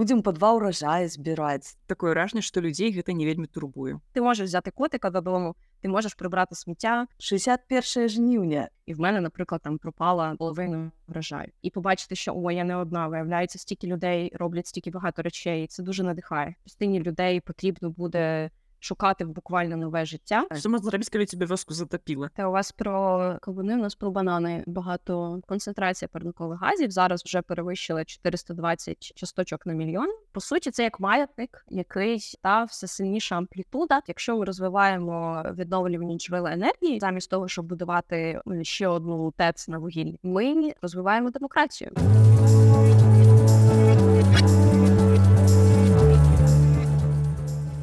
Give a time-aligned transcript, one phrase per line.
[0.00, 4.47] будзем па два ўражаі збіраць такое ражне што людзей гэта не вельмі турбую ти можеш
[4.47, 10.35] взяти котика додому, ти можеш прибрати сміття, 61 жніўня і в мене, наприклад, там пропала
[10.35, 11.51] половина врожаю.
[11.61, 15.67] І побачити, що о, я не одна, виявляється, стільки людей роблять стільки багато речей.
[15.67, 16.55] Це дуже надихає.
[16.63, 18.49] Частині людей потрібно буде
[18.81, 20.45] шукати буквально нове життя.
[20.51, 24.63] Можна зрабіць калі тебе вёску затапіла Та у вас про кавуни, у нас про банани
[24.67, 26.91] багато концентрація парникових газів.
[26.91, 30.07] Зараз вже перевищила 420 часточок на мільйон.
[30.31, 34.01] По суті, це як маятник, який та все сильніша амплітуда.
[34.07, 39.77] Якщо ми розвиваємо відновлювані джерела енергії, замість того, щоб будувати е, ще одну ТЕЦ на
[39.77, 41.91] вугіллі, ми розвиваємо демократію.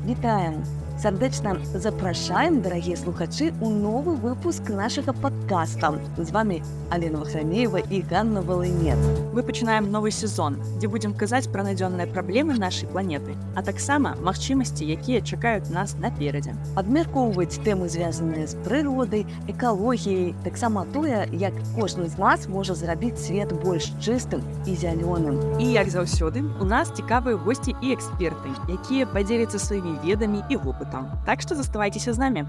[0.07, 0.78] Вітаем!
[0.99, 5.95] Сардэчна запрашаем, дарагія слухачы, у новы выпуск нашага падкаста.
[6.19, 8.99] З вами Алена Вахрамеева і Ганна Валынец.
[9.39, 14.83] мы пачынаем новы сезон дзе будзем казаць пра надзённыя праблемы нашай планеты а таксама магчымасці
[14.83, 22.19] якія чакаюць нас наперадзе Абмяркоўваць тэмы, звязаныя з прыродай, экалогіяй, таксама тое, як кожны з
[22.19, 25.61] нас можа зрабіць свет больш чыстым і зялёным.
[25.61, 30.57] і як заўсёды у нас цікавыя госці і эксперты якія падзеляцца сваімі ведамі і
[30.89, 32.47] вопытам так што заставайцеся з намі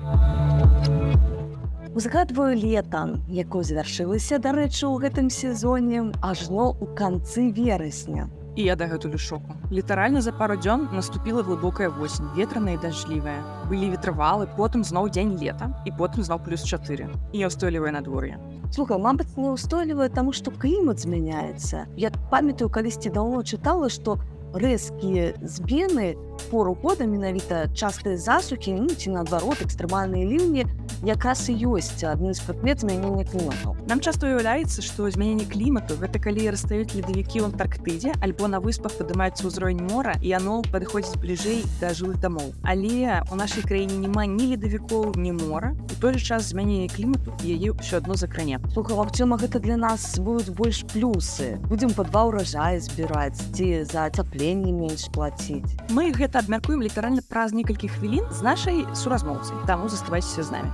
[1.95, 8.29] Узгадваю лета, якое завяршылася, дарэчы, у гэтым сезоне ажно ў канцы верасня.
[8.55, 9.55] і я дагэтуль у шоку.
[9.71, 13.41] Літаральна за пару дзён наступіла глыбокая восень ветраная і дажджлівая.
[13.69, 18.37] Былі ветрывалы потым зноў дзень лета і потым зноў плюс 4 і ўстойлівае надвор'е.
[18.71, 21.87] Слухай, мабыць, неўстойлівая, таму што клімат змяняецца.
[21.97, 24.19] Я памятаю, калісьці даўно чытала, што
[24.53, 26.15] рэзкія змены
[26.49, 30.63] пору года менавіта частыя засухі ну, ці наадварот экстрэмальныя ліўні
[31.03, 33.75] якраз і ёсць адны з прыкмет змянення клімату.
[33.87, 38.95] Нам часто уяўляецца, што змяненне клімату гэта калі растаюць ледавікі ў Антарктыдзе альбо на выспах
[38.99, 42.53] падымаецца ўзровень мора і яно падыходзіць бліжэй да жылых дамоў.
[42.63, 45.75] Але у нашай краіне няма ні ледавікоў, ні мора.
[45.89, 48.61] У той жа час змянення клімату яе ўсё адно закране.
[48.69, 51.57] Слухай, магчыма, гэта для нас будуць больш плюсы.
[51.65, 55.65] Будзем па два ўражаі збіраць ці за ацяпленне менш плаціць.
[55.89, 59.57] Мы гэта абмяркуем літаральна праз некалькі хвілін з нашай суразмоўцай.
[59.65, 60.69] Таму заставайцеся з намі.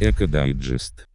[0.00, 1.08] Экодайджест.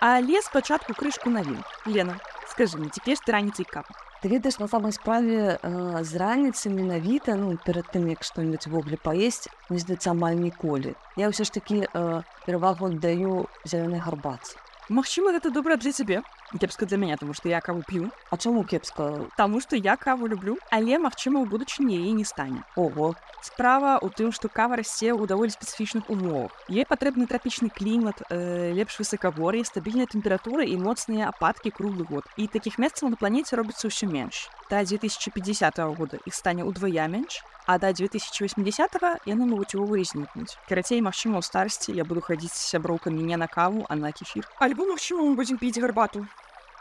[0.00, 1.64] Але спачатку крышку навін.
[1.86, 2.20] Лена,
[2.52, 3.88] скажы мне, ці п'еш ты раніцай каву?
[4.20, 8.96] Ты ведаеш на самай справе э, з раніцы менавіта ну перад тым як што-нибудь вогуле
[8.96, 10.96] паесць не здаецца амаль ніколі.
[11.20, 14.56] Я ўсё ж такі э, перавагу аддаю зялёнай гарбацы.
[14.89, 16.23] Магчыма, гэта добра для цябе.
[16.57, 18.09] Кепска для мяне, таму што я каву п'ю.
[18.31, 22.65] А чаму кепска Таму што я каву люблю, але магчыма у будучыні яе не стане.
[22.75, 26.51] Ого Справа ў тым, што кава расце ў даволі спецыфічных умовах.
[26.67, 32.25] Ёй патрэбны трапічны клімат, э, лепш высакагор'е, стабільная тэмпература і моцныя ападкі круглы год.
[32.35, 34.49] І такіх месцаў на планеце робіцца ўсё менш.
[34.73, 38.97] Да 2050 года іх стане ўдвая менш, а да 2080
[39.29, 40.57] яны могуць увогуле знікнуць.
[40.67, 44.49] Карацей, магчыма, у старасці я буду хадзіць з сяброўкамі не на каву, а на кефір.
[44.57, 46.25] Альбо магчыма, мы будзем піць гарбату.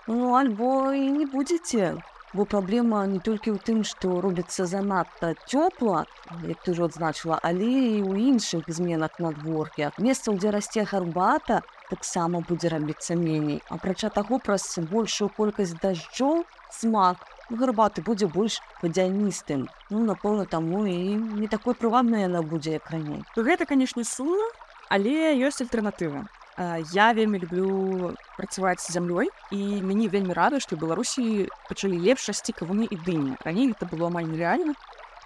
[0.06, 2.00] Ну альбо і не будзеце.
[2.33, 6.09] Бо праблема не толькі ў тым, што робіцца занадта цёпла,
[6.49, 9.93] як ты ўжо адзначыла, але і ў іншых зменах надвор'я.
[10.01, 11.61] Месцаў, дзе расце гарбата,
[11.93, 13.61] таксама будзе рабіцца меней.
[13.69, 16.41] Апрача таго праз большую колькасць дажджоў
[16.73, 17.21] смак
[17.53, 19.69] гарбаты будзе больш вадзяністым.
[19.93, 20.97] Ну напэўна таму і
[21.37, 23.21] не такой прывабнай яна будзе як раней.
[23.37, 24.49] Гэта, канешне, сумна,
[24.89, 26.25] але ёсць альтэрнатыва.
[26.58, 31.22] А, Я вельмі люблю працаваць з зямлёй і мяне вельмі рада, што ў Беларусі
[31.70, 33.38] пачалі лепш расці кавуны і дыні.
[33.46, 34.74] Раней гэта было амаль нерэальна,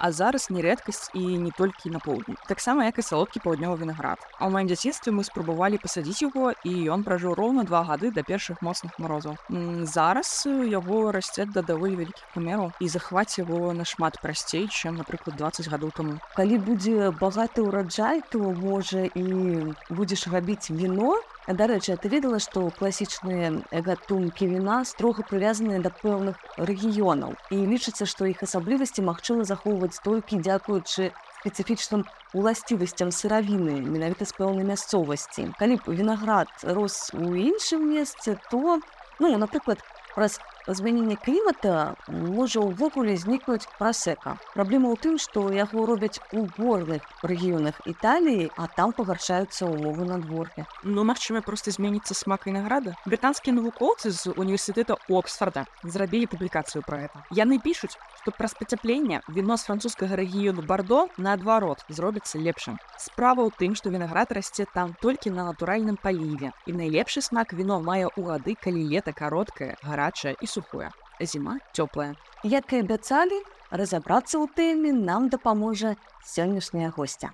[0.02, 2.34] а зараз не рэдкасць і не толькі на поўдні.
[2.50, 4.18] Таксама як і салодкі паўднёвы вінаград.
[4.38, 8.26] А ў маім дзяцінстве мы спрабавалі пасадзіць яго і ён пражыў роўна два гады да
[8.26, 9.38] першых моцных марозаў.
[9.46, 14.98] М, Зараз э, яго расце да даволі вялікіх памераў і захваць яго нашмат прасцей, чым,
[14.98, 16.18] напрыклад, 20 гадоў таму.
[16.34, 21.22] Калі будзе багаты ўраджай, то можа і будзеш рабіць віно.
[21.46, 27.34] А, Дарэчы, а ты ведала, што класічныя гатункі віна строга прывязаныя да пэўных рэгіёнаў.
[27.50, 31.11] І лічыцца, што іх асаблівасці магчыма захоўваць толькі дзякуючы
[31.41, 32.03] спецыфічным
[32.35, 35.53] уласцівасцям сыравіны, менавіта з пэўнай мясцовасці.
[35.59, 38.79] Калі б вінаград рос у іншым месцы, то
[39.19, 39.79] ну, напрыклад,
[40.15, 44.38] праз змяненне клімата можа ўвогуле знікнуць прасека.
[44.54, 50.66] Праблема ў тым, што яго робяць у горных рэгіёнах Італіі, а там пагаршаюцца ўмовы надвор'я.
[50.84, 52.94] Ну, магчыма, проста зменіцца смак вінаграда.
[53.06, 57.26] Брытанскія навукоўцы з універсітэта Оксфорда зрабілі публікацыю пра гэта.
[57.34, 62.78] Яны пішуць, што праз пацяпленне віно з французскага рэгіёну Бардо наадварот зробіцца лепшым.
[62.98, 66.54] Справа ў тым, што вінаград расце там толькі на натуральным паліве.
[66.66, 70.89] І найлепшы смак віно мае ў гады, калі лета кароткае, гарачае і сухое.
[71.21, 72.13] зіма цёплая.
[72.43, 73.37] Як і абяцалі,
[73.69, 77.33] разабрацца ў тэме нам дапаможа сённяшняя госця.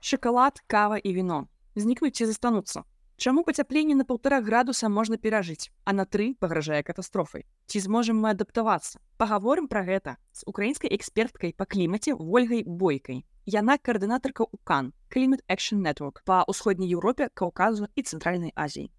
[0.00, 1.48] Шоколад, кава і віно.
[1.76, 2.84] Знікнуць ці застануцца.
[3.16, 7.44] Чаму пацяпленне на паўтара градуса можна перажыць, а на тры пагражае катастрофай?
[7.68, 8.98] Ці зможам мы адаптавацца?
[9.16, 13.24] Пагаворым пра гэта з украінскай эксперткай па клімаце Вольгай Бойкай.
[13.46, 18.90] Яна каардынатарка УКАН Climate Action Network па ўсходняй Еўропе, Каўказу і цэнтральнай Азіі.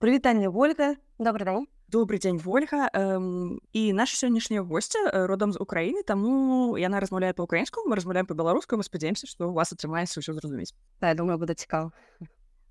[0.00, 1.66] Прывітанне Вольга, Добрий день.
[1.88, 7.34] Добры дзень Вольга эм, і наша сённяшняя госця э, родам з Украіны, таму яна размаўляе
[7.34, 10.72] па-украінску, мы размаўляем па-беларуску, мы спадзяемся, што у вас атрымаецца ўсё зразумець.
[11.02, 11.92] Я думаю, буде цікаво.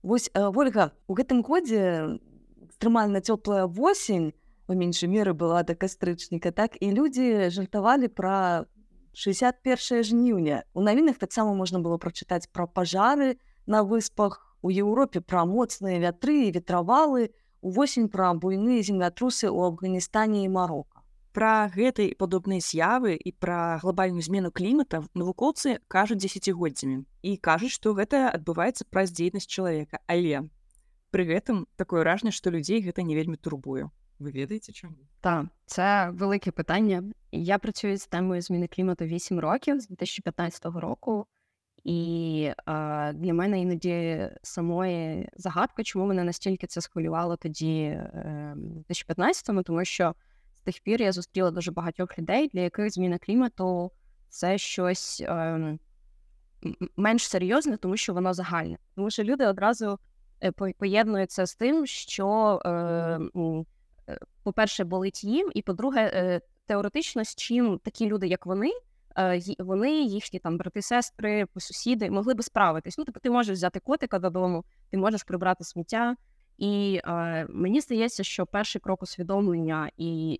[0.01, 2.17] Вось э, Вольга, у гэтым годзе
[2.65, 4.33] экстрэмальна цёплая восень
[4.65, 8.65] па меншай меры была да кастрычніка, так і людзі жартавалі пра
[9.13, 10.63] 61 жніўня.
[10.73, 13.37] У навінах таксама можна было прачытаць пра пажары
[13.69, 17.29] на выспах, у Еўропе пра моцныя вятры і ветравалы,
[17.61, 21.03] увосень пра буйныя землятрусы ў Афганістане і Марокко.
[21.33, 27.71] Пра гэты і падобныя з'явы і пра глобальную змену клімата навукоўцы кажуць дзесяцігоддзямі і кажуць,
[27.71, 30.49] што гэта адбываецца праз дзейнасць чалавека, але
[31.13, 33.89] пры гэтым такое ражнае, што людзей гэта не вельмі турбуе.
[34.19, 34.95] Вы ведаеце чаму?
[35.21, 37.03] Так, це велике питання.
[37.31, 41.25] Я працюю з темою зміни клімату 8 років з 2015 року.
[41.83, 48.55] І е, для мене іноді самої загадка, чому мене настільки це схвилювало тоді е,
[48.89, 50.15] 2015-му, тому що
[50.55, 53.91] з тих пір я зустріла дуже багатьох людей, для яких зміна клімату
[54.29, 55.77] це щось е,
[56.97, 58.77] менш серйозне, тому що воно загальне.
[58.95, 59.99] Тому що люди одразу
[60.43, 62.69] е, по- поєднують це з тим, що е,
[64.09, 68.71] е, по-перше, болить їм, і по-друге, е, теоретично, з чим такі люди, як вони,
[69.59, 72.97] вони, їхні там брати, сестри, сусіди могли би справитись.
[72.97, 76.15] Ну, тобто, ти можеш взяти котика додому, ти можеш прибрати сміття.
[76.57, 80.39] І е, мені здається, що перший крок усвідомлення, і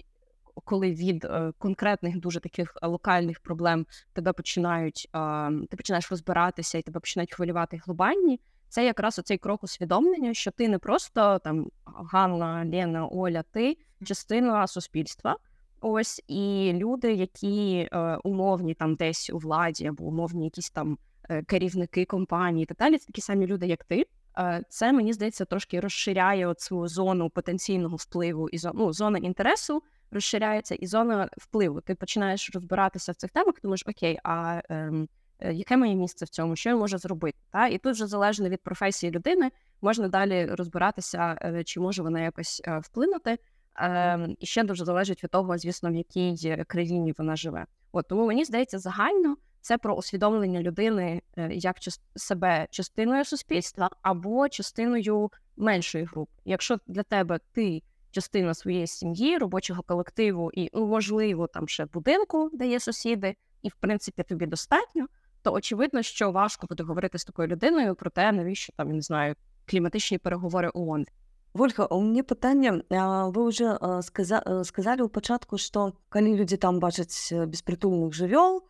[0.66, 6.78] коли від е, конкретних дуже таких е, локальних проблем тебе починають, е, ти починаєш розбиратися
[6.78, 8.40] і тебе починають хвилювати глобальні,
[8.70, 14.68] це якраз оцей крок усвідомлення, що ти не просто там Ганна, Лена, Оля, ти частина
[14.68, 15.38] суспільства.
[15.82, 20.98] Ось і люди, які е, умовні там десь у владі, або умовні якісь там
[21.30, 24.06] е, керівники компанії, і так далі, такі самі люди, як ти.
[24.38, 29.84] Е, це мені здається трошки розширяє цю зону потенційного впливу і зо- ну, зона інтересу
[30.12, 31.82] розширяється, і зона впливу.
[31.82, 35.08] Ти починаєш розбиратися в цих темах, ти думаєш, окей, а ем,
[35.40, 37.38] е, яке моє місце в цьому, що я можу зробити?
[37.52, 37.68] Та?
[37.68, 39.52] І тут вже залежно від професії людини,
[39.82, 43.38] можна далі розбиратися, е, чи може вона якось е, вплинути.
[43.80, 47.66] Ем, і ще дуже залежить від того, звісно, в якій е, країні вона живе.
[47.92, 51.76] От тому мені здається, загально це про усвідомлення людини е, як
[52.16, 56.32] себе частиною суспільства або частиною меншої групи.
[56.46, 57.82] Якщо для тебе ти
[58.12, 63.70] частина своєї сім'ї, робочого колективу і ну, можливо там ще будинку, де є сусіди, і
[63.70, 65.08] в принципі тобі достатньо,
[65.42, 69.02] то очевидно, що важко буде говорити з такою людиною про те, навіщо там я не
[69.02, 69.36] знаю
[69.66, 71.06] кліматичні переговори ООН.
[71.54, 76.78] Вольга, у мяне пытанне вы уже сказа, а, сказалі ў пачатку што калі людзі там
[76.78, 78.62] бачаць э, беспрытульных жывёл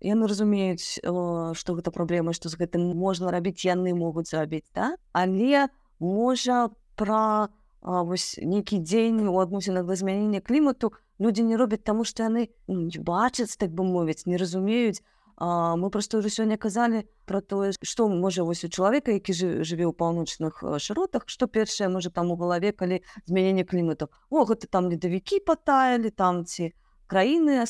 [0.00, 4.96] яны разумеюць э, што гэта праблема што з гэтым можна рабіць яны могуць зрабіць да?
[5.12, 5.68] але
[6.00, 7.52] можа пра
[7.84, 12.48] а, вось нейкі дзень у адносінах да змянення клімату людзі не робяць таму што яны
[12.64, 15.04] ну, бачаць так бы мовіць не разумеюць
[15.36, 19.64] А, мы проста ўжо сёння казалі пра тое што можа вось у чалавека які жы-
[19.64, 24.44] жыве ў паўночных э, шыротах што першае можа там у галаве калі змяненне клімату о
[24.44, 26.72] гэта там ледавікі патаялі там ці
[27.08, 27.66] краіны э,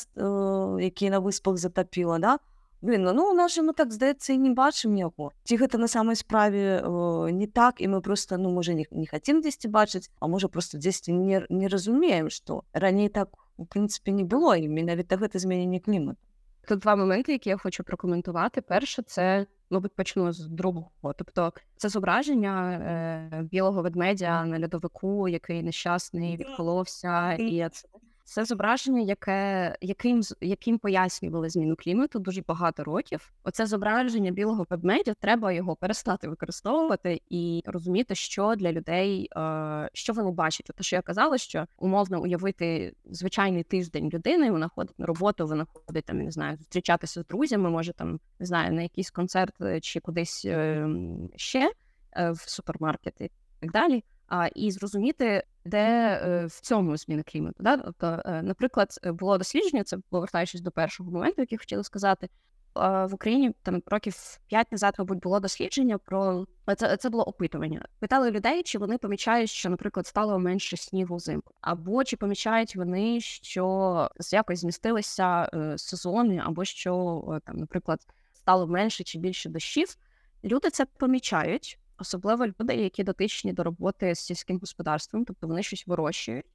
[0.83, 2.39] якія на выспах затапіла да?
[2.83, 5.87] Блин, ну у нас же мы так здаецца і не бачым яго ці гэта на
[5.87, 10.11] самай справе э, не так і мы просто ну можа не, не хацім дзесьці бачыць
[10.19, 14.67] а можа просто дзесьці не, не разумеем што раней так у прынцыпе не было і
[14.67, 16.19] менавіта гэта змяненне клімату
[16.67, 18.61] Тут два моменти, які я хочу прокоментувати.
[18.61, 21.13] Перше, це, мабуть, почну з другого.
[21.17, 27.33] Тобто, це зображення е, білого ведмедя на льодовику, який нещасний, відколовся.
[27.33, 27.87] І це,
[28.23, 33.33] це зображення, яке, яким, яким пояснювали зміну клімату дуже багато років.
[33.43, 40.13] Оце зображення білого ведмедя, треба його перестати використовувати і розуміти, що для людей, е, що
[40.13, 40.69] вони бачать.
[40.75, 45.65] Те, що я казала, що умовно уявити звичайний тиждень людини, вона ходить на роботу, вона
[45.87, 49.79] ходить там, не знаю, зустрічатися з друзями, може там не знаю, на якийсь концерт е,
[49.79, 50.87] чи кудись е,
[51.35, 51.71] ще
[52.15, 54.03] в супермаркети і так далі.
[54.27, 55.79] А, і зрозуміти, де
[56.23, 57.55] е, в цьому зміна клімату.
[57.59, 57.77] Да?
[57.77, 62.29] Тобто, е, наприклад, е, було дослідження, це повертаючись до першого моменту, який хотіла сказати,
[62.75, 64.15] В Україні там років
[64.47, 66.45] п'ять назад, мабуть, було дослідження про
[66.77, 67.85] це, це було опитування.
[67.99, 73.21] Питали людей, чи вони помічають, що, наприклад, стало менше снігу взимку, або чи помічають вони,
[73.21, 77.99] що якось змістилися сезони, або що там, наприклад,
[78.33, 79.97] стало менше чи більше дощів.
[80.43, 85.87] Люди це помічають, особливо люди, які дотичні до роботи з сільським господарством, тобто вони щось
[85.87, 86.45] вирощують.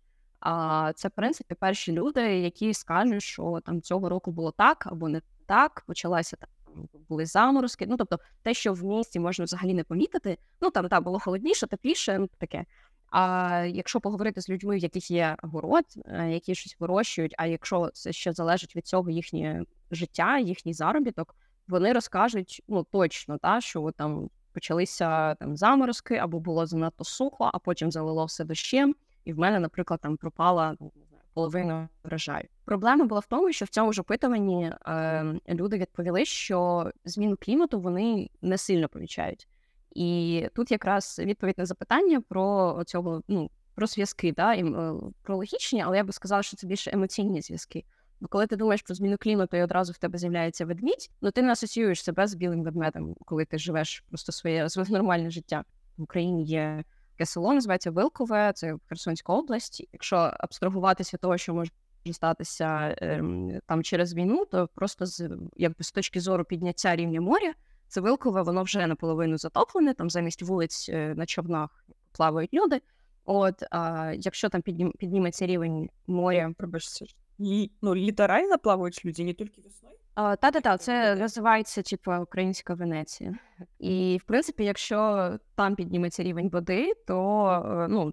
[0.40, 5.08] А це, в принципі, перші люди, які скажуть, що там цього року було так або
[5.08, 6.48] не так, почалася там
[7.08, 7.86] були заморозки.
[7.86, 11.66] Ну тобто, те, що в місті можна взагалі не помітити, ну там так було холодніше,
[11.66, 12.64] тепліше, ну таке.
[13.10, 17.90] А якщо поговорити з людьми, в яких є город, е, які щось вирощують, а якщо
[17.94, 21.36] це ще залежить від цього їхнє життя, їхній заробіток,
[21.68, 27.58] вони розкажуть ну точно, та що там почалися там заморозки, або було занадто сухо, а
[27.58, 28.94] потім залило все дощем.
[29.24, 30.92] І в мене, наприклад, там пропала ну,
[31.34, 32.48] половина врожаю.
[32.64, 37.80] Проблема була в тому, що в цьому ж опитуванні е, люди відповіли, що зміну клімату
[37.80, 39.48] вони не сильно помічають.
[39.94, 45.36] І тут якраз відповідь на запитання про цього, ну про зв'язки, да, і, е, про
[45.36, 47.84] логічні, але я би сказала, що це більше емоційні зв'язки.
[48.20, 51.42] Бо коли ти думаєш про зміну клімату і одразу в тебе з'являється ведмідь, ну ти
[51.42, 55.64] не асоціюєш себе з білим ведмедем, коли ти живеш просто своє нормальне життя.
[55.96, 59.88] В Україні є таке село, називається Вилкове, це Херсонська область.
[59.92, 61.70] Якщо абстрагуватися того, що може
[62.12, 67.52] статися ем, там через війну, то просто з якби з точки зору підняття рівня моря,
[67.88, 72.80] це Вилкове, воно вже наполовину затоплене, там замість вулиць е, на човнах плавають люди.
[73.24, 77.06] От а якщо там піднім, підніметься рівень моря, Пробачте.
[77.38, 79.94] І, ну, літерально плавають люди, не тільки весною.
[80.14, 83.34] Та-та-та, це називається типу українська Венеція.
[83.78, 88.12] І в принципі, якщо там підніметься рівень води, то е, ну,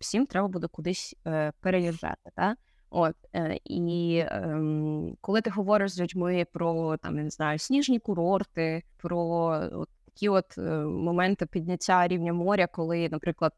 [0.00, 2.30] всім треба буде кудись е, переїжджати.
[2.36, 2.56] Та?
[2.90, 7.98] От, е, і ем, коли ти говориш з людьми про там, я не знаю, сніжні
[7.98, 9.18] курорти, про
[9.72, 13.52] от, такі от е, моменти підняття рівня моря, коли, наприклад,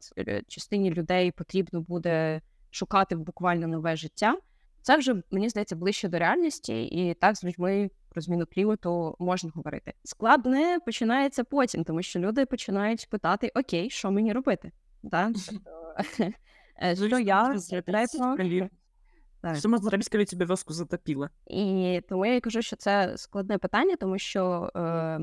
[0.47, 2.41] частині людей потрібно буде
[2.71, 4.37] шукати буквально нове життя.
[4.83, 9.51] Це вже мені здається ближче до реальності, і так з людьми про зміну клімату можна
[9.55, 9.93] говорити.
[10.03, 14.71] Складне починається потім, тому що люди починають питати: Окей, що мені робити?
[16.83, 17.53] Е, Що я?
[19.41, 19.55] Так.
[19.69, 21.29] Можна робити, тебе веску затопило?
[21.47, 25.19] І тому я кажу, що це складне питання, тому що е,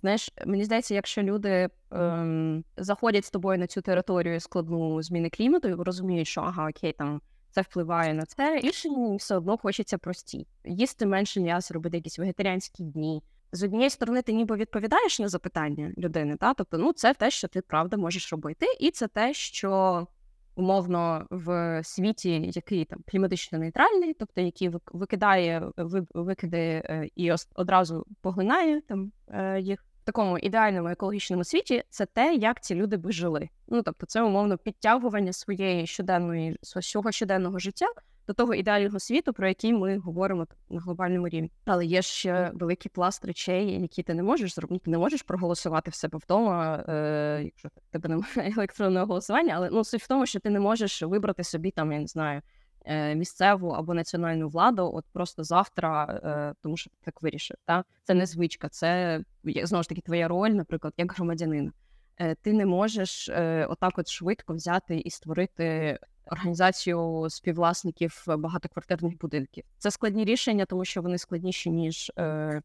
[0.00, 5.68] знаєш, мені здається, якщо люди е, заходять з тобою на цю територію складну зміни клімату
[5.68, 7.20] і розуміють, що ага, окей, там
[7.56, 10.46] це впливає на це, рішення все одно хочеться прості.
[10.64, 13.22] Їсти менше м'яса, робити якісь вегетаріанські дні.
[13.52, 17.48] З однієї сторони, ти ніби відповідаєш на запитання людини, та тобто, ну це те, що
[17.48, 20.06] ти правда можеш робити, і це те, що
[20.54, 25.70] умовно в світі, який там кліматично нейтральний, тобто який викидає
[26.14, 29.84] викиди е, і одразу поглинає там е, їх.
[30.06, 33.48] Такому ідеальному екологічному світі це те, як ці люди би жили.
[33.68, 37.86] Ну тобто, це умовно підтягування своєї щоденної свого щоденного життя
[38.26, 41.50] до того ідеального світу, про який ми говоримо на глобальному рівні.
[41.64, 44.84] Але є ще великий пласт речей, які ти не можеш зробити.
[44.84, 49.54] Ти не можеш проголосувати в себе вдома, е, якщо в тебе немає електронного голосування.
[49.56, 52.42] Але ну суть в тому, що ти не можеш вибрати собі там, я не знаю.
[52.86, 57.56] Е, Місцеву або національну владу, от просто завтра, е, тому що ти так вирішив.
[57.64, 61.72] Та це не звичка, це знову ж таки твоя роль, наприклад, як громадянина.
[62.18, 63.28] Е, Ти не можеш
[63.68, 65.98] отак, от швидко взяти і створити
[66.30, 69.64] організацію співвласників багатоквартирних будинків.
[69.78, 72.12] Це складні рішення, тому що вони складніші ніж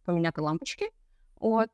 [0.05, 0.89] поміняти лампочки.
[1.39, 1.69] От,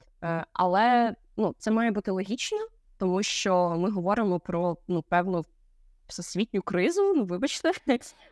[0.53, 2.57] але ну, це має бути логічно,
[2.97, 5.45] тому що ми говоримо про ну, певну
[6.07, 7.13] всесвітню кризу.
[7.15, 7.71] Ну, вибачте,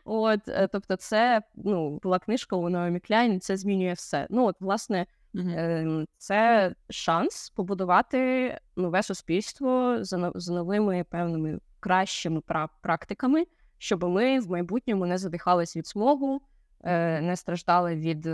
[0.06, 4.28] от, е, тобто, це ну, була книжка у Наомі Кляйн, це змінює все.
[4.30, 5.06] Ну, от, власне,
[5.38, 9.98] Ем, Це шанс побудувати нове суспільство
[10.36, 12.42] з новими певними кращими
[12.82, 13.46] практиками,
[13.78, 16.42] щоб ми в майбутньому не задихались від смогу,
[17.22, 18.32] не страждали від е,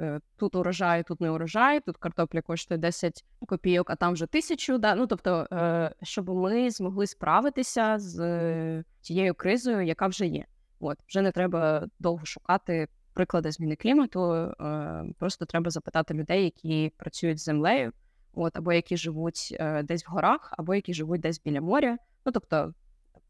[0.00, 4.78] е, тут урожаю, тут не урожай, тут картопля коштує 10 копійок, а там вже тисячу.
[4.78, 4.94] Да?
[4.94, 10.44] Ну тобто, е, щоб ми змогли справитися з е, тією кризою, яка вже є.
[10.80, 14.32] От вже не треба довго шукати приклади зміни клімату.
[14.32, 17.92] Е, просто треба запитати людей, які працюють з землею,
[18.34, 21.98] от або які живуть е, десь в горах, або які живуть десь біля моря.
[22.26, 22.74] Ну тобто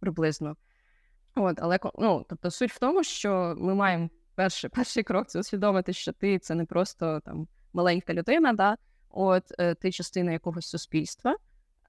[0.01, 0.57] приблизно.
[1.37, 5.93] От, але ну, тобто, суть в тому, що ми маємо перший, перший крок це усвідомити,
[5.93, 8.77] що ти це не просто там маленька людина, да?
[9.11, 11.37] от е, ти частина якогось суспільства.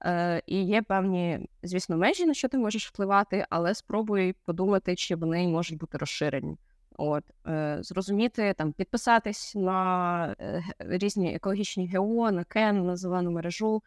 [0.02, 5.16] Е, і є певні, звісно, межі, на що ти можеш впливати, але спробуй подумати, чи
[5.16, 6.56] вони можуть бути розширені.
[6.96, 13.82] От е, зрозуміти там, підписатись на е, різні екологічні ГО, на КЕН, на зелену мережу,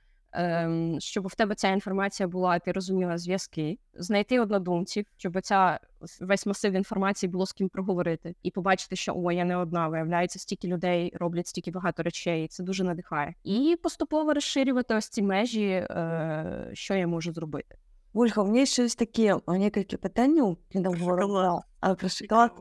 [0.98, 5.80] щоб в тебе ця інформація була, ти розуміла зв'язки, знайти однодумців, щоб ця
[6.20, 10.38] весь масив інформації було з ким проговорити, і побачити, що о, я не одна, виявляється,
[10.38, 12.48] стільки людей роблять стільки багато речей.
[12.48, 13.34] Це дуже надихає.
[13.44, 17.76] І поступово розширювати ось ці межі, е, що я можу зробити.
[18.18, 22.08] Ольга, у меня еще есть такие а, некалькі пытанняў когда мы говорим про, а, про
[22.08, 22.52] шоколад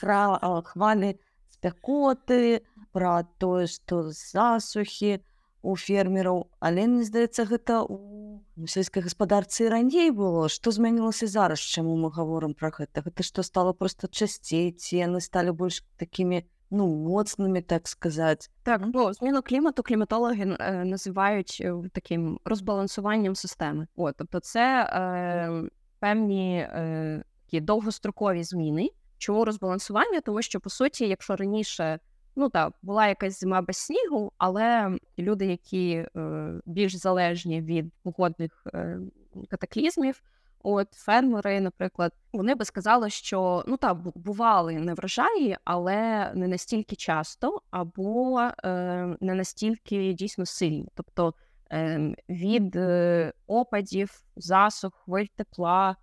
[0.00, 1.14] про а, хвалі
[1.54, 2.62] спякоты
[2.92, 5.20] про тое што засухі
[5.62, 8.18] у фермераў але мне здаецца гэта у
[8.58, 13.22] у сельскай гаспадарцы і раней было што змянілася зараз чаму мы гаворым про гэта гэта
[13.22, 19.12] што стало просто часцей ці яны сталі больш такімі ну моцнымі так сказаць Так, ну,
[19.12, 23.86] зміну клімату кліматологи е, називають е, таким розбалансуванням системи.
[23.96, 25.62] От, тобто, це е,
[25.98, 28.90] певні е, такі довгострокові зміни.
[29.18, 30.20] Чому розбалансування?
[30.20, 31.98] Тому що по суті, якщо раніше
[32.35, 38.63] ну так, була якась зима без снігу, але люди, які е, більш залежні від погодних
[38.73, 38.99] е,
[39.49, 40.23] катаклізмів,
[40.63, 46.95] от фермери, наприклад, вони би сказали, що ну так, бу- бували неврожаї, але не настільки
[46.95, 48.49] часто, або е,
[49.21, 50.87] не настільки дійсно сильні.
[50.95, 51.33] Тобто
[51.71, 55.95] е, від е, опадів, засух, хвиль тепла,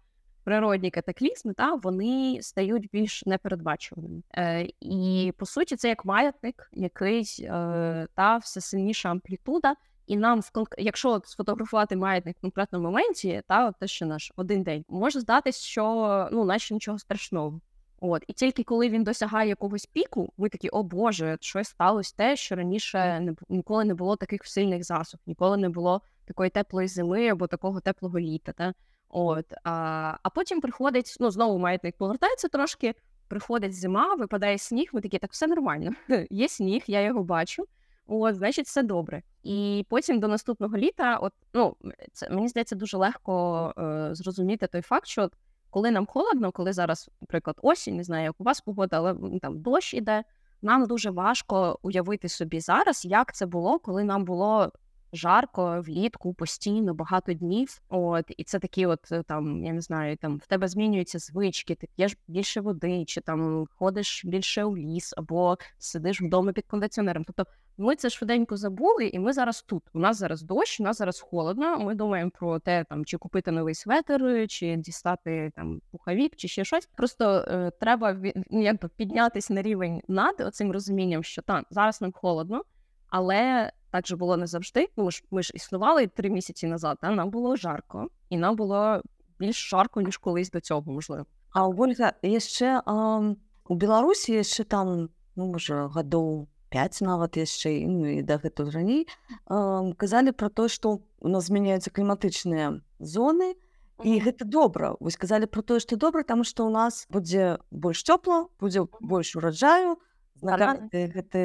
[0.51, 4.23] природні катаклізми, та, вони стають більш непередбачуваними.
[4.37, 9.75] Е, і по суті, це як маятник, який е, та все сильніша амплітуда.
[10.07, 14.63] І нам, в якщо сфотографувати маятник в конкретному моменті, та от те, що наш один
[14.63, 17.61] день, може здатись, що ну, наче нічого страшного.
[18.01, 22.37] От, і тільки коли він досягає якогось піку, ви такі, о Боже, щось сталося те,
[22.37, 27.29] що раніше не ніколи не було таких сильних засух, ніколи не було такої теплої зими
[27.29, 28.53] або такого теплого літа.
[28.53, 28.75] Та?
[29.11, 32.95] От, а, а потім приходить, ну знову маятник повертається трошки,
[33.29, 35.93] приходить зима, випадає сніг, ви такі, так все нормально.
[36.31, 37.65] Є сніг, я його бачу.
[38.07, 39.23] От, значить, все добре.
[39.43, 41.77] І потім до наступного літа, от ну
[42.13, 45.31] це мені здається дуже легко е, зрозуміти той факт, що
[45.71, 49.61] коли нам холодно, коли зараз, наприклад, осінь, не знаю, як у вас погода, але там
[49.61, 50.25] дощ іде.
[50.63, 54.73] Нам дуже важко уявити собі зараз, як це було, коли нам було
[55.13, 57.81] жарко влітку постійно багато днів.
[57.89, 61.75] От і це такі, от е, там я не знаю, там в тебе змінюються звички,
[61.75, 67.25] ти п'єш більше води, чи там ходиш більше у ліс, або сидиш вдома під кондиціонером.
[67.25, 67.45] Тобто
[67.81, 69.83] ми це швиденько забули, і ми зараз тут.
[69.93, 71.79] У нас зараз дощ, у нас зараз холодно.
[71.79, 76.65] Ми думаємо про те, там чи купити новий светр, чи дістати там пуховік, чи ще
[76.65, 76.87] щось.
[76.87, 78.17] Просто е, треба
[78.51, 82.63] ну, якби піднятись на рівень над оцим розумінням, що там зараз нам холодно,
[83.09, 84.89] але так же було не завжди.
[84.97, 88.57] Ну, ми ж ми ж існували три місяці назад, а нам було жарко, і нам
[88.57, 89.03] було
[89.39, 91.27] більш жарко, ніж колись до цього, можливо.
[91.53, 93.35] А Ольга яшчэ а,
[93.67, 99.07] у Беларусі яшчэ там ну можа гадоў 5 нават яшчэ і, ну і дагэтуль раней
[99.47, 103.59] а, казалі пра тое што у нас змяняюцца кліматычныя зоны
[104.07, 108.07] і гэта добра вось казалі пра тое што добра таму што ў нас будзе больш
[108.07, 109.99] цёпла будзе больш ураджаю
[110.41, 111.43] знакамітыя гэты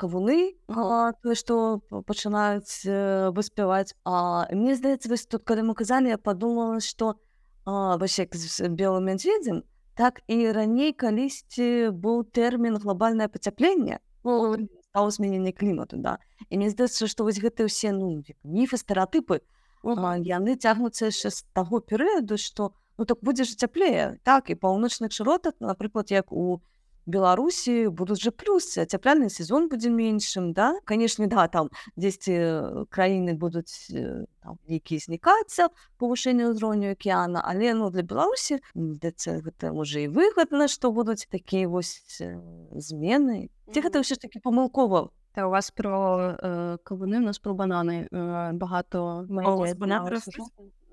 [0.00, 6.18] кавуны тое што пачынаюць э, выспяваць А мне здаецца вось тут калі мы казалі я
[6.18, 7.16] падумала што
[7.64, 9.62] вось як з белым мядзведзем
[9.98, 14.56] так і раней калісьці быў тэрмін глобальнае пацяпленне ну,
[14.88, 16.18] стало змяненне клімату да.
[16.48, 19.42] І мне здаецца што вось гэтыя ўсе ну міфы стэеатыпы
[19.84, 25.12] яны цягнуцца яшчэ з таго перыяду што ну так будзе ж цяплее так і паўночных
[25.12, 26.62] шыротах напрыклад як у
[27.07, 31.67] Беларусі будуць жа плюсы цяпляльны сезон будзе меншым да канешне да там
[31.99, 35.67] дзесьці э, краіны будуць э, там, нейкія знікацца
[35.99, 41.27] павышэнне ўзроўню акеана але ну для Беларусі мне здаецца гэта можа і выгадна што будуць
[41.27, 42.39] такія вось э,
[42.79, 47.39] змены ці гэта ўсё ж таки памылкова Та у вас про е, кавуни, у нас
[47.39, 50.11] про банани е, багато у вас медіа банани знімалося.
[50.11, 50.45] ростуть?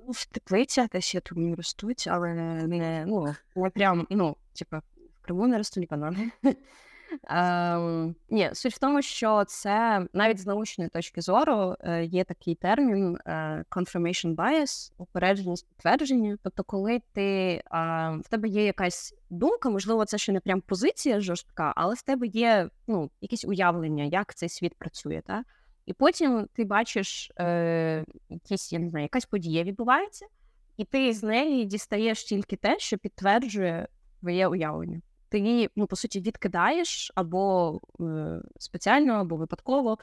[0.06, 4.78] Ну, в теплицях десь я думаю, ростуть, але не, не, ну, не прям, ну, типа,
[4.78, 4.93] в
[5.25, 6.31] Криму банани.
[7.29, 12.55] Ем, ні, суть в тому, що це навіть з научної точки зору е, є такий
[12.55, 16.37] термін е, confirmation bias, упередженість підтвердження.
[16.43, 21.21] Тобто, коли ти а, в тебе є якась думка, можливо, це ще не прям позиція
[21.21, 25.21] жорстка, але в тебе є ну, якесь уявлення, як цей світ працює.
[25.25, 25.43] Та?
[25.85, 30.25] І потім ти бачиш е, якісь, я не знаю, якась подія відбувається,
[30.77, 33.87] і ти з неї дістаєш тільки те, що підтверджує
[34.19, 35.01] твоє уявлення.
[35.35, 39.97] Ти її, ну, по суті, відкидаєш або е, спеціально, або випадково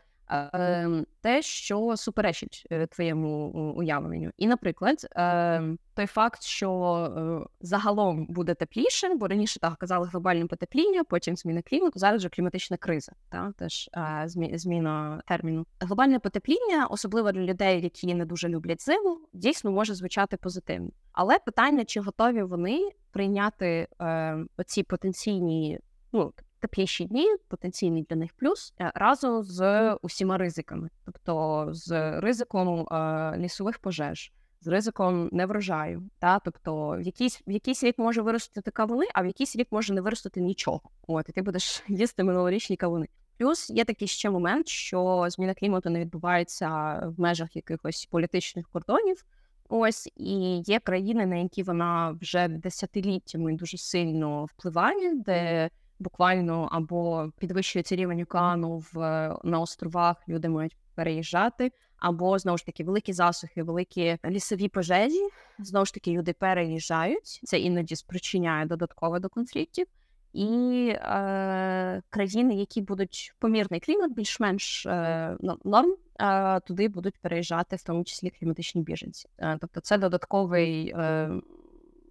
[1.21, 4.31] те, що суперечить е, твоєму уявленню.
[4.37, 10.47] І, наприклад, е, той факт, що е, загалом буде тепліше, бо раніше так казали глобальне
[10.47, 15.66] потепління, потім зміна клімату, зараз вже кліматична криза, та теж е, змі- зміна терміну.
[15.81, 20.90] Глобальне потепління, особливо для людей, які не дуже люблять зиму, дійсно може звучати позитивно.
[21.12, 25.79] Але питання, чи готові вони прийняти е, оці потенційні
[26.12, 32.81] ну, тепліші дні, потенційний для них плюс, е, разом з усіма ризиками, тобто з ризиком
[32.81, 34.33] е, лісових пожеж.
[34.61, 39.27] З ризиком неврожаю, та тобто в якийсь в якийсь рік може виростити кавуни, а в
[39.27, 40.81] якийсь рік може не виростити нічого.
[41.07, 43.07] От і ти будеш їсти минулорічні кавуни.
[43.38, 46.68] Плюс є такий ще момент, що зміна клімату не відбувається
[47.16, 49.25] в межах якихось політичних кордонів.
[49.68, 55.70] Ось і є країни, на які вона вже десятиліттями дуже сильно впливає, де
[56.02, 58.96] буквально або підвищується рівень океану в
[59.44, 65.28] на островах, люди мають переїжджати, або знову ж таки великі засухи, великі лісові пожежі.
[65.58, 67.40] Знову ж таки, люди переїжджають.
[67.44, 69.86] Це іноді спричиняє додатково до конфліктів.
[70.32, 77.82] І е, країни, які будуть помірний клімат, більш-менш е, норм, е, туди будуть переїжджати, в
[77.82, 79.28] тому числі кліматичні біженці.
[79.38, 81.30] Е, тобто, це додатковий е,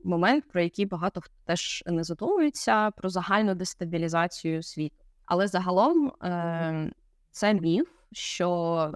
[0.04, 4.96] момент, про який багато хто теж не задумується, про загальну дестабілізацію світу.
[5.26, 6.92] Але загалом е,
[7.32, 8.52] це міф, що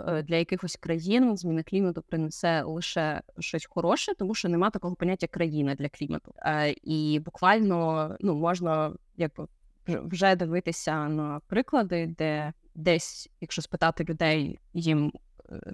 [0.08, 5.28] е, для якихось країн зміна клімату принесе лише щось хороше, тому що нема такого поняття
[5.28, 6.34] країна для клімату.
[6.38, 9.48] Е, і буквально ну можна якби
[9.88, 15.12] вже- дивитися на приклади, де десь, якщо спитати людей, їм,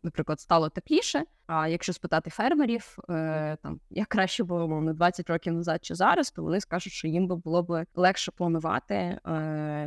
[0.04, 1.24] наприклад, стало тепліше.
[1.48, 6.32] А якщо спитати фермерів, е, там як краще було мовно 20 років назад чи зараз,
[6.32, 9.20] то вони скажуть, що їм би було б легше планувати, е,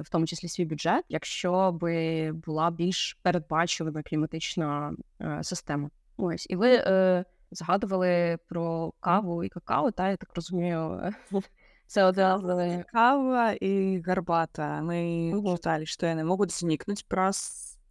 [0.05, 5.91] в тому числі свій бюджет, якщо би була більш передбачувана кліматична е, система.
[6.17, 11.13] Ось і ви е, згадували про каву і какао, та я так розумію,
[11.87, 12.47] це одразу
[12.93, 14.81] Кава и горбата.
[14.83, 15.57] Мы Мгм.
[15.57, 17.31] читали, что они могут зникнуть про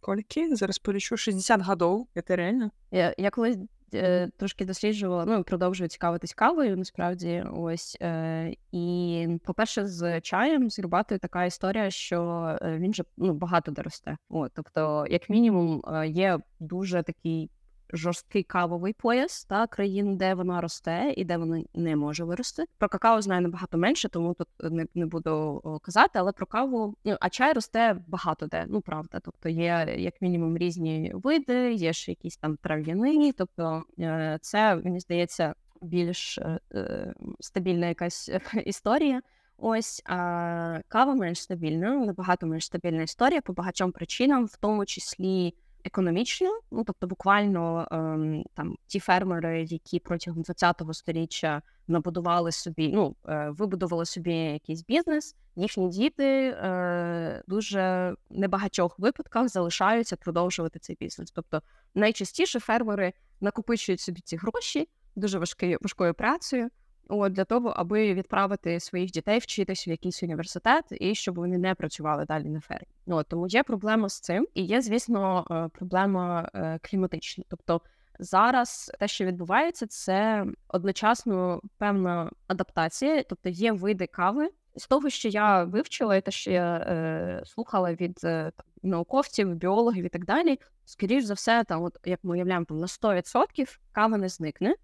[0.04, 0.56] скольки?
[0.56, 2.08] Зараз полічу 60 годов.
[2.26, 2.70] Це реально?
[2.90, 3.56] Я, я колись
[3.94, 7.44] е, трошки досліджувала, ну продовжую цікавитись кавою, насправді.
[7.56, 13.32] Ось е, і, по-перше, з чаєм, з рубатою така історія, що е, він же ну,
[13.34, 14.16] багато доросте.
[14.28, 17.50] От, тобто, як мінімум, е, є дуже такий
[17.92, 22.64] жорсткий кавовий пояс та країн, де вона росте і де вона не може вирости.
[22.78, 26.18] Про какао знаю набагато менше, тому тут не, не буду казати.
[26.18, 28.64] Але про каву, ну а чай росте багато де.
[28.68, 29.20] Ну правда.
[29.24, 33.32] Тобто є як мінімум різні види, є ще якісь там трав'яні.
[33.32, 38.30] Тобто е, це мені здається більш е, е, стабільна якась
[38.64, 39.22] історія.
[39.56, 45.54] Ось а кава менш стабільна, набагато менш стабільна історія по багатьом причинам, в тому числі
[45.84, 46.60] економічно.
[46.70, 53.50] Ну тобто, буквально ем, там ті фермери, які протягом 20-го сторіччя набудували собі, ну е,
[53.50, 61.30] вибудували собі якийсь бізнес, їхні діти е, дуже небагатьох випадках залишаються продовжувати цей бізнес.
[61.30, 61.62] Тобто
[61.94, 66.70] найчастіше фермери накопичують собі ці гроші дуже важкою важкою працею.
[67.08, 71.74] От для того, аби відправити своїх дітей вчитись в якийсь університет, і щоб вони не
[71.74, 72.86] працювали далі на фермі.
[73.06, 77.44] Ну тому є проблема з цим, і є, звісно, е, проблема е, кліматична.
[77.48, 77.80] Тобто
[78.18, 84.48] зараз те, що відбувається, це одночасно певна адаптація, тобто є види кави.
[84.76, 90.04] З того, що я вивчила, і те, що я е, слухала від е, науковців, біологів
[90.04, 94.16] і так далі, скоріш за все, там, от як ми уявляємо, там на 100% кава
[94.16, 94.74] не зникне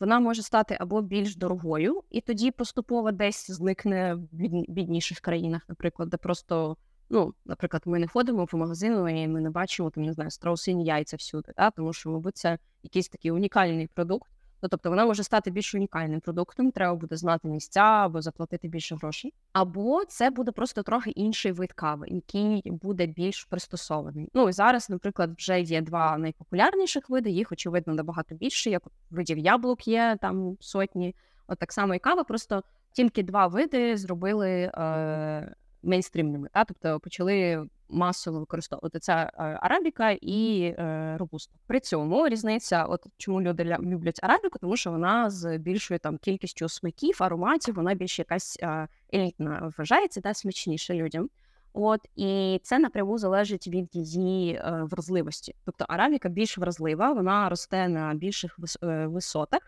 [0.00, 4.28] вона може стати або більш дорогою, і тоді поступово десь зникне в
[4.68, 6.76] бідніших країнах, наприклад, де просто,
[7.10, 10.84] ну, наприклад, ми не ходимо по магазину і ми не бачимо там, не знаю, страусині
[10.84, 11.70] яйця всюди, да?
[11.70, 14.30] тому що, мабуть, це якийсь такий унікальний продукт.
[14.62, 18.96] Ну, тобто вона може стати більш унікальним продуктом, треба буде знати місця або заплатити більше
[18.96, 19.34] грошей.
[19.52, 24.28] Або це буде просто трохи інший вид кави, який буде більш пристосований.
[24.34, 28.70] Ну і зараз, наприклад, вже є два найпопулярніших види, їх очевидно набагато більше.
[28.70, 31.14] Як видів яблук є там сотні.
[31.48, 35.54] От так само і кава, просто тільки два види зробили е,
[35.86, 36.48] мейнстрімними.
[36.52, 36.64] Та?
[36.64, 41.54] Тобто почали масово використовувати це е, арабіка і е, робуста.
[41.66, 46.18] При цьому різниця, от чому люди ля- люблять арабіку, тому що вона з більшою там
[46.18, 51.28] кількістю смаків, ароматів, вона більш якась е, елітна вважається, та смачніша людям.
[51.72, 55.54] От і це напряму залежить від її е, вразливості.
[55.64, 59.60] Тобто арабіка більш вразлива, вона росте на більших вис- висотах,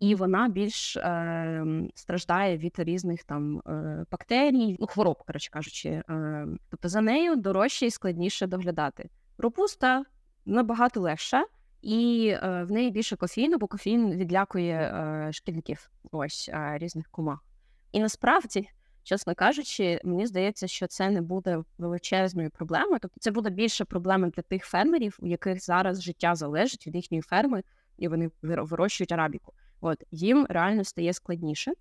[0.00, 5.88] і вона більш е, страждає від різних там е, бактерій, ну хвороб, коротше кажучи.
[5.88, 9.10] Е, тобто за нею дорожче і складніше доглядати.
[9.38, 10.04] Ропуста
[10.46, 11.44] набагато легша,
[11.82, 17.44] і е, в неї більше кофеїну, бо кофеїн відлякує е, шкідників ось е, різних комах.
[17.92, 18.68] І насправді,
[19.02, 22.98] чесно кажучи, мені здається, що це не буде величезною проблемою.
[23.02, 27.22] Тобто це буде більше проблема для тих фермерів, у яких зараз життя залежить від їхньої
[27.22, 27.62] ферми,
[27.98, 29.52] і вони виро- вирощують арабіку.
[29.80, 31.72] От їм реально стає складніше.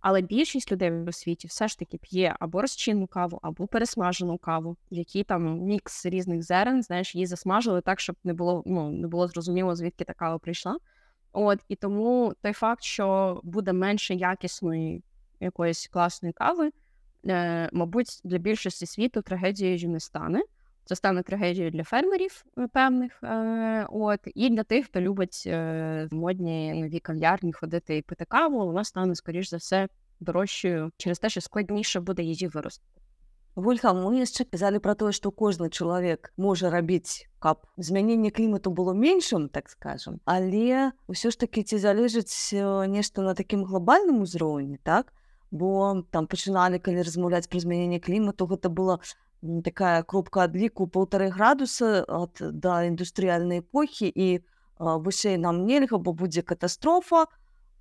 [0.00, 4.76] Але більшість людей у світі все ж таки п'є або розчинну каву, або пересмажену каву,
[4.92, 9.08] в якій там мікс різних зерен, знаєш, її засмажили так, щоб не було ну не
[9.08, 10.78] було зрозуміло, звідки та кава прийшла.
[11.32, 15.02] От і тому той факт, що буде менше якісної
[15.40, 16.70] якоїсь класної кави,
[17.26, 20.42] е, мабуть, для більшості світу трагедією не стане.
[20.86, 26.08] Це стане трагедією для фермерів е, певних, е, от і для тих, хто любить е,
[26.10, 29.88] в модні нові кав'ярні ходити і пити каву, вона стане скоріш за все
[30.20, 33.00] дорожчою через те, що складніше буде її виростити.
[33.56, 38.92] Вольха, мы яшчэ казалі пра тое, што кожны чалавек можа рабіць, каб змяненне клімату было
[38.92, 40.20] меншым, так скажам.
[40.28, 45.16] Але ўсё ж такі ці залежыць э, нешта на такім глобальным узроўні, так?
[45.50, 49.00] Бо там пачыналі, калі размаўляць пра змяненне клімату, была м,
[49.64, 54.44] такая кропка адліку полтары градуса ад да індустрыяльнай эпохі і
[54.78, 57.26] вышэй нам нельга, бо будзе катастрофа.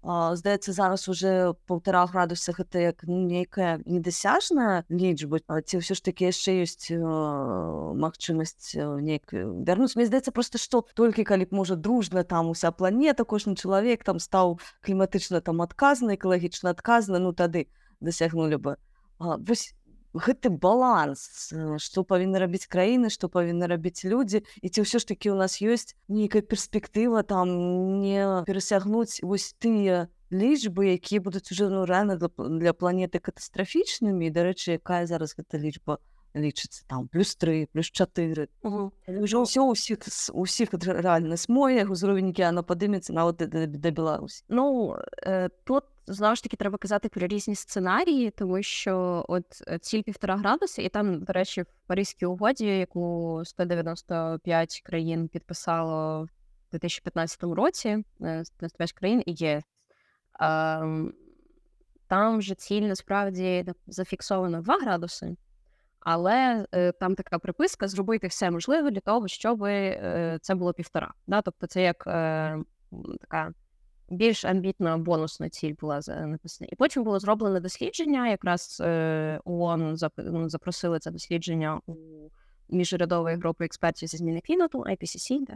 [0.06, 6.30] Здаецца, зараз уже полтора градуса гэта як ну, нейкая недасяжная лічба, ці ўсё ж такі
[6.30, 9.98] яшчэ ёсць магчымасць нейк вярнуць.
[9.98, 14.22] Мне здаецца проста, што толькі калі б можа дружна там уся планета, кожны чалавек там
[14.22, 17.66] стаў кліматычна там адказны, экалагічна адказны, ну тады
[17.98, 18.78] дасягнулі бы.
[19.18, 19.74] Вось
[20.16, 25.12] гэты баланс, э, што павінны рабіць краіны, што павінны рабіць людзі і ці ўсё ж
[25.12, 27.52] такі ў нас ёсць нейкая перспектыва там
[28.00, 34.32] не перасягнуць вось тыя лічбы, якія будуць уже ну, рэальна для, для планеты катастрафічнымі.
[34.32, 36.00] Дарэчы, якая зараз гэта лічба
[36.36, 38.48] лічыцца там плюс 3, плюс 4.
[39.08, 40.04] Уже ўсё ўсіх
[40.36, 44.44] усіх рэальна смое ўзровень океана падымецца нават да, да, да Беларусі.
[44.50, 49.80] Ну е, тут знову ж таки треба казати про різні сценарії, тому що от е,
[49.80, 56.72] ціль півтора градуса, і там, до речі, в Паризькій угоді, яку 195 країн підписало в
[56.72, 57.90] 2015 році,
[58.22, 59.62] е, 195 країн і є.
[60.40, 61.14] Ем,
[62.08, 65.36] там вже ціль насправді зафіксована 2 градуси,
[66.00, 71.14] але е, там така приписка зробити все можливе для того, щоб е, це було півтора.
[71.44, 72.58] Тобто це як е,
[73.22, 73.54] така
[74.10, 76.70] більш амбітна бонусна ціль була написана.
[76.72, 78.28] І потім було зроблено дослідження.
[78.28, 81.96] Якраз е, ООН ну, запросили це дослідження у
[82.70, 85.54] міжурядової групи експертів зі зміни клімату, IPCC, да?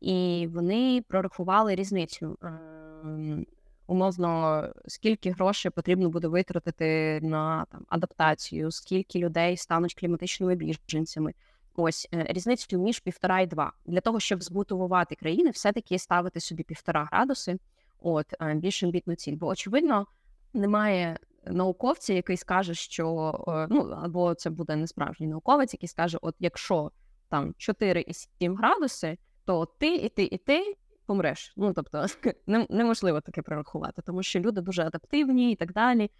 [0.00, 2.38] і вони прорахували різницю.
[2.42, 3.46] Ем,
[3.86, 11.34] Умовно, скільки грошей потрібно буде витратити на там адаптацію, скільки людей стануть кліматичними біженцями.
[11.74, 13.72] Ось е, різницю між півтора і два.
[13.86, 17.58] Для того, щоб змотивувати країни, все-таки ставити собі півтора градуси,
[18.00, 19.36] от більш амбітну ціль.
[19.36, 20.06] Бо очевидно,
[20.54, 26.34] немає науковця, який скаже, що е, ну або це буде несправжній науковець, який скаже: от
[26.38, 26.90] якщо
[27.28, 31.52] там 4 і 7 градуси, то ти і ти, і ти помреш.
[31.56, 32.06] Ну тобто
[32.46, 36.10] нем- неможливо таке прорахувати, тому що люди дуже адаптивні і так далі.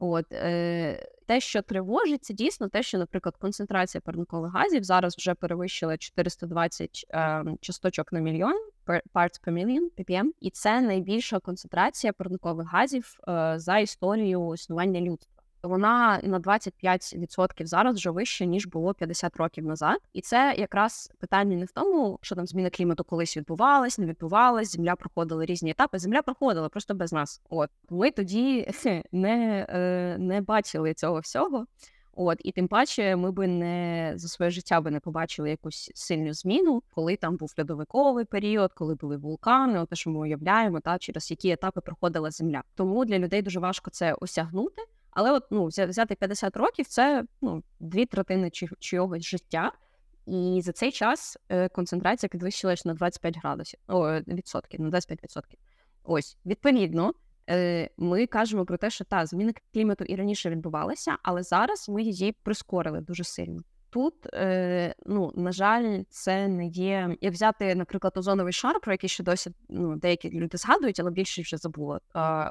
[0.00, 5.34] От е, те, що тривожить, це дійсно те, що, наприклад, концентрація парникових газів зараз вже
[5.34, 8.54] перевищила 420 е, часточок на мільйон
[8.86, 15.39] parts per million, ppm, і це найбільша концентрація парникових газів е, за історію існування людства.
[15.62, 19.98] Вона на 25% зараз вже вища, ніж було 50 років назад.
[20.12, 24.72] І це якраз питання не в тому, що там зміна клімату колись відбувалась, не відбувалась,
[24.72, 25.98] земля проходила різні етапи.
[25.98, 27.40] Земля проходила просто без нас.
[27.50, 28.70] От ми тоді
[29.12, 31.66] не, е, не бачили цього всього.
[32.12, 36.32] От, і тим паче, ми би не за своє життя би не побачили якусь сильну
[36.32, 41.30] зміну, коли там був льодовиковий період, коли були вулкани, те, що ми уявляємо, та через
[41.30, 42.62] які етапи проходила земля.
[42.74, 44.82] Тому для людей дуже важко це осягнути.
[45.10, 49.72] Але от ну взя- взяти 50 років це ну дві третини чи, чогось життя.
[50.26, 55.22] І за цей час е, концентрація підвищилась на 25 градусів о, е, відсотків, на 25
[55.22, 55.58] відсотків.
[56.04, 57.14] Ось відповідно,
[57.50, 62.02] е, ми кажемо про те, що та зміна клімату і раніше відбувалася, але зараз ми
[62.02, 63.62] її прискорили дуже сильно.
[63.90, 67.16] Тут, е, ну на жаль, це не є.
[67.20, 71.42] Як взяти, наприклад, озоновий шар, про який ще досі ну, деякі люди згадують, але більше
[71.42, 72.00] вже забула.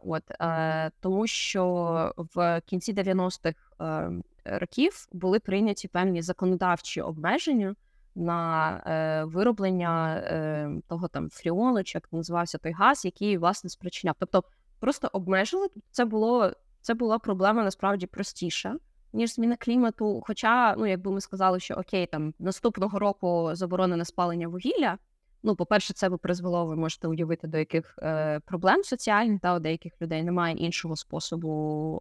[0.04, 4.12] От е, тому, що в кінці 90-х е,
[4.46, 7.76] років були прийняті певні законодавчі обмеження
[8.16, 14.16] на е, вироблення е, того там фріону, чи як називався той газ, який власне спричиняв.
[14.20, 14.44] Тобто
[14.80, 15.68] просто обмежили.
[15.92, 18.76] Це було це була проблема насправді простіша.
[19.14, 20.24] Ніж зміна клімату.
[20.28, 24.98] Хоча, ну якби ми сказали, що окей, там наступного року заборонене спалення вугілля.
[25.44, 29.60] Ну, по-перше, це би призвело, ви можете уявити, до яких е, проблем соціальних, та у
[29.60, 31.50] деяких людей немає іншого способу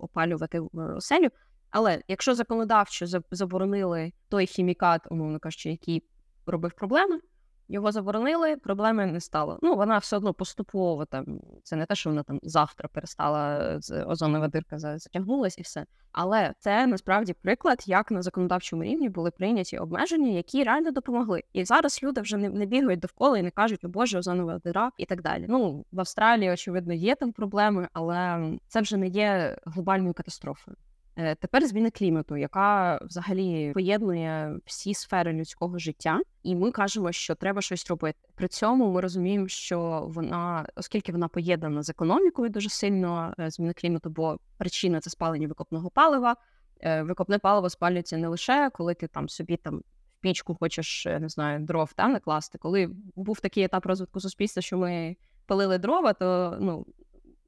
[0.00, 1.28] опалювати е, оселю.
[1.70, 6.02] Але якщо законодавчо заборонили той хімікат, умовно кажучи, який
[6.46, 7.20] робив проблеми,
[7.68, 9.58] його заборонили, проблеми не стало.
[9.62, 11.40] Ну, вона все одно поступово там.
[11.62, 15.62] Це не те, що вона там завтра перестала е, з озонова дирка за- затягнулась і
[15.62, 15.86] все.
[16.12, 21.42] Але це насправді приклад, як на законодавчому рівні були прийняті обмеження, які реально допомогли.
[21.52, 24.90] І зараз люди вже не, не бігають довкола і не кажуть, о Боже, озонова дира
[24.96, 25.46] і так далі.
[25.48, 30.76] Ну в Австралії, очевидно, є там проблеми, але це вже не є глобальною катастрофою.
[31.18, 37.34] Е, Тепер зміна клімату, яка взагалі поєднує всі сфери людського життя, і ми кажемо, що
[37.34, 38.18] треба щось робити.
[38.34, 43.72] При цьому ми розуміємо, що вона, оскільки вона поєднана з економікою дуже сильно, е, зміна
[43.72, 46.36] клімату, бо причина це спалення викопного палива.
[46.80, 49.82] Е, Викопне паливо спалюється не лише коли ти там собі там
[50.20, 52.58] пічку хочеш, не знаю, дров та накласти.
[52.58, 56.86] Коли був такий етап розвитку суспільства, що ми палили дрова, то ну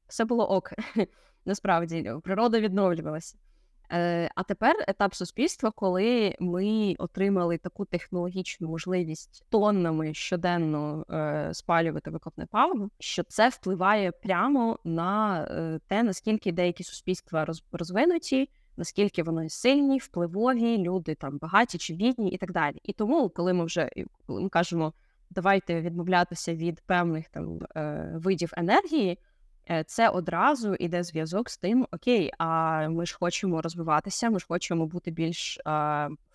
[0.09, 0.73] все було ок.
[1.45, 3.37] Насправді природа відновлювалася.
[3.93, 12.11] Е, А тепер етап суспільства, коли ми отримали таку технологічну можливість тоннами щоденно е, спалювати
[12.11, 19.23] викопне паливо, що це впливає прямо на е, те, наскільки деякі суспільства роз- розвинуті, наскільки
[19.23, 22.77] вони сильні, впливові, люди там багаті чи бідні, і так далі.
[22.83, 23.91] І тому, коли ми вже
[24.27, 24.93] коли ми кажемо,
[25.31, 27.59] давайте відмовлятися від певних там
[28.15, 29.19] видів енергії.
[29.71, 34.47] Е, Це одразу іде зв'язок з тим, окей, а ми ж хочемо розвиватися, ми ж
[34.49, 35.59] хочемо бути більш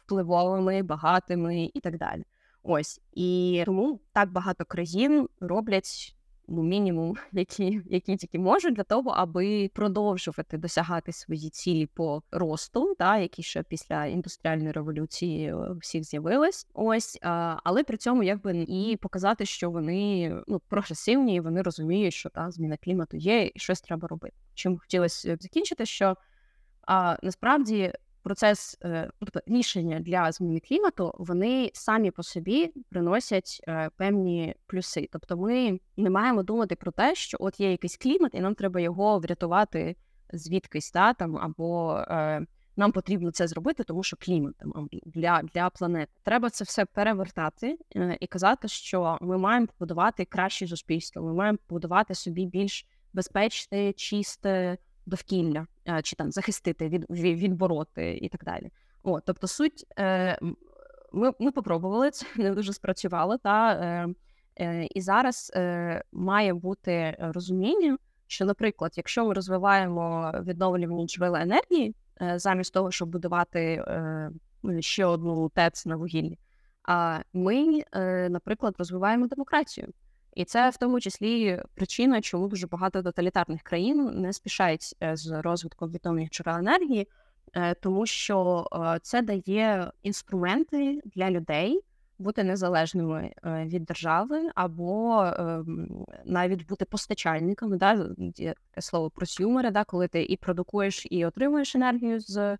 [0.05, 2.23] впливовими, багатими і так далі.
[2.63, 6.15] Ось і тому так багато країн роблять
[6.47, 12.95] ну, мінімум, які, які тільки можуть для того, аби продовжувати досягати свої цілі по росту,
[12.99, 16.67] та які ще після індустріальної революції е, всіх з'явились.
[16.73, 17.19] Ось,
[17.63, 22.51] але при цьому якби і показати, що вони ну прогресивні, і вони розуміють, що та
[22.51, 24.35] зміна клімату є, і щось треба робити.
[24.53, 26.15] Чим хотілося б закінчити, що
[26.87, 27.93] а, насправді
[28.25, 34.55] процес е, ну, тобто рішення для зміни клімату вони самі по собі приносять е, певні
[34.67, 35.09] плюси.
[35.11, 38.79] Тобто, ми не маємо думати про те, що от є якийсь клімат, і нам треба
[38.79, 39.95] його врятувати
[40.33, 44.55] звідкись, та там або е, нам потрібно це зробити, тому що клімат
[45.05, 46.11] для, для планети.
[46.23, 47.77] Треба це все перевертати
[48.19, 51.21] і казати, що ми маємо побудувати краще суспільство.
[51.21, 58.17] Ми маємо побудувати собі більш безпечне, чисте довкілля, е, чи там захистити, від, від, відбороти
[58.21, 58.71] і так далі.
[59.03, 60.39] О, тобто суть, е,
[61.13, 63.71] ми, ми попробували, це не дуже спрацювало, та
[64.59, 65.51] е, і зараз
[66.11, 71.95] має бути розуміння, що, наприклад, якщо ми розвиваємо відновлювані джерела енергії,
[72.35, 73.83] замість того, щоб будувати
[74.63, 76.37] ну, ще одну ТЕЦ на вугіллі,
[76.83, 77.83] а ми,
[78.29, 79.87] наприклад, розвиваємо демократію.
[80.35, 85.41] І це в тому числі причина, чому дуже багато тоталітарних країн не спішають е, з
[85.41, 87.07] розвитком відомих джерел енергії,
[87.53, 91.81] е, тому що е, це дає інструменти для людей
[92.19, 95.25] бути незалежними від держави або
[96.25, 97.77] навіть бути постачальниками.
[97.77, 98.09] Да?
[98.79, 99.83] Слово просюмери, да?
[99.83, 102.57] коли ти і продукуєш, і отримуєш енергію з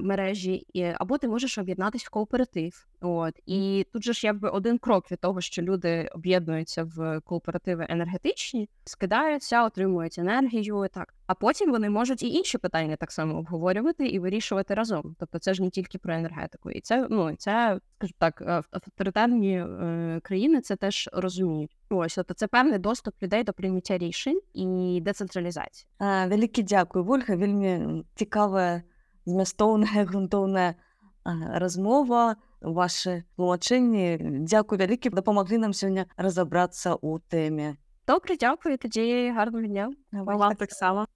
[0.00, 0.66] мережі,
[0.98, 2.86] або ти можеш об'єднатися в кооператив.
[3.00, 7.86] От і тут же ж якби один крок від того, що люди об'єднуються в кооперативи
[7.88, 11.14] енергетичні, скидаються, отримують енергію, так.
[11.26, 15.16] А потім вони можуть і інші питання так само обговорювати і вирішувати разом.
[15.18, 19.58] Тобто це ж не тільки про енергетику, і це ну це, скажімо так, е, авторитарні
[19.58, 21.76] е, країни це теж розуміють.
[21.90, 25.88] Ось тобто це певний доступ людей до прийняття рішень і децентралізації.
[25.98, 28.82] А, Вялікі дзякуй, Вольга, вельмі цікавая,
[29.26, 30.78] змястоўная, грунтоўная
[31.26, 34.46] размова, вашы тлумачэнні.
[34.46, 37.76] Дзякуй вялікі, дапамаглі нам сёння разабрацца ў тэме.
[38.06, 38.78] Добре, дякую.
[38.78, 39.90] Тоді гарного дня.
[40.12, 41.06] Вам таксама.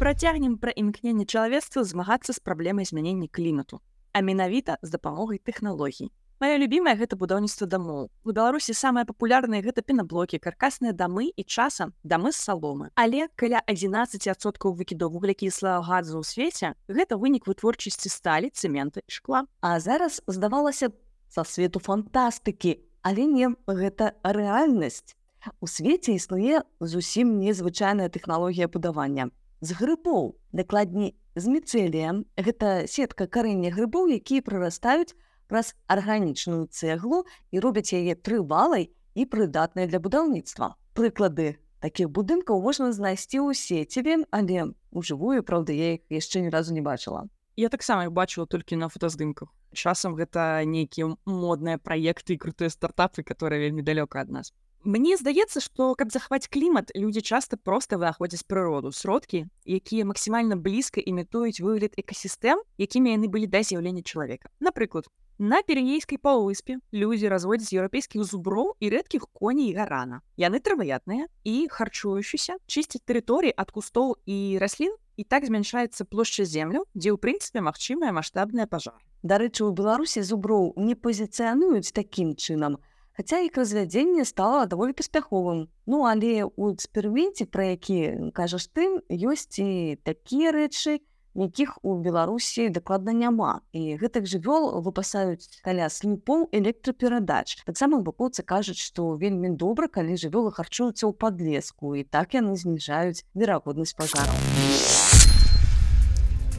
[0.00, 3.78] Працягнем пра імкненне чалавецтва змагацца з праблемай змянення клімату,
[4.12, 6.10] а менавіта з дапамогай тэхналогій.
[6.42, 8.06] Маё любімае гэта будаўніцтва дамоў.
[8.26, 12.88] У Беларусі самыя папулярныя гэта пенаблокі, каркасныя дамы і часам дамы з саломы.
[12.98, 19.46] Але каля 11% выкідаў вуглякіслага газу ў свеце гэта вынік вытворчасці сталі, цэмента і шкла.
[19.62, 20.90] А зараз здавалася
[21.30, 22.74] са свету фантастыкі,
[23.06, 25.14] але не гэта рэальнасць.
[25.62, 29.30] У свеце існуе зусім незвычайная тэхналогія будавання
[29.62, 32.26] з грыбоў, дакладней з міцэлія.
[32.34, 35.14] Гэта сетка карэння грыбоў, якія прырастаюць
[35.52, 40.72] праз арганічную цэглу і робяць яе трывалай і прыдатнай для будаўніцтва.
[40.96, 46.70] Прыклады Такіх будынкаў можна знайсці ў сеціве, але ўжывую, праўда, я іх яшчэ ні разу
[46.70, 47.26] не бачыла.
[47.58, 49.50] Я таксама бачыла толькі на фотаздымках.
[49.74, 54.54] Часам гэта нейкія модныя праекты і крутыя стартапы, которые вельмі далёка ад нас.
[54.86, 61.02] Мне здаецца, што каб захаваць клімат, людзі часта проста выходзяць прыроду сродкі, якія максімальна блізка
[61.02, 64.54] імітуюць выгляд экасістэм, якімі яны былі да з'яўлення чалавека.
[64.62, 65.10] Напрыклад,
[65.42, 70.20] на перенейскай паўвыспе людзі разводзяць еўрапейскіх зуброў і рэдкіх коней гарана.
[70.38, 76.86] Яны траваядныя і харчуючыся, чысцяць тэрыторыі ад кустоў і раслін і так змяншаецца плошча землю,
[76.94, 79.02] дзе ў прынцыпе магчымыя маштабныя пажары.
[79.26, 82.78] Дарэчы, у Беларусі зуброў не пазіцыянуюць такім чынам,
[83.18, 85.66] хаця іх развядзенне стала даволі паспяховым.
[85.90, 91.02] Ну але ў эксперыменце, пра які кажаш ты, ёсць і такія рэчы,
[91.34, 93.60] якіх у Беларусі дакладна няма.
[93.72, 97.62] І гэтых жывёл выпасаюць каля слупоў электраперадач.
[97.64, 103.24] Таксама бакоўцы кажуць, што вельмі добра, калі жывёлы харчуюцца ў падлеску і так яны зніжаюць
[103.34, 105.11] верагоднасць пажараў.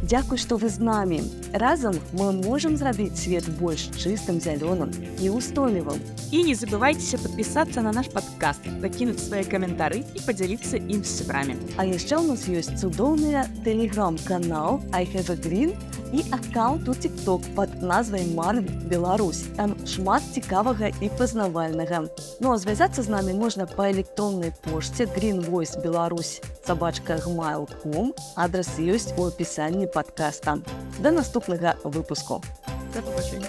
[0.03, 1.19] Дзякуй, што вы з намі.
[1.53, 5.99] Разам мы можам зрабіць свет больш чыстым, зялёным і устойлівым.
[6.31, 11.59] І не забывайцеся падпісацца на наш падкаст, пакінуць свае каментары і падзяліцца ім з сябрамі.
[11.77, 15.75] А яшчэ ў нас ёсць цудоўны тэлеграм-канал I have a green
[16.13, 19.45] і аккаунт у TikTok пад назвай Марн Беларусь.
[19.57, 22.09] Там шмат цікавага і пазнавальнага.
[22.41, 28.13] Ну а звязацца з намі можна па электроннай пошце Green Voice Беларусь сабачка gmail.com.
[28.37, 30.58] Адрес ёсць у апісанні падкаста.
[31.00, 32.42] До наступного випуску.
[32.94, 33.48] До побачення.